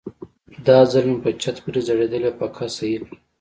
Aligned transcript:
دا 0.67 0.77
ځل 0.91 1.05
مې 1.09 1.17
په 1.23 1.29
چت 1.41 1.55
پورې 1.63 1.81
ځړېدلې 1.87 2.31
پکه 2.39 2.65
سهي 2.75 2.97
کړه. 3.03 3.15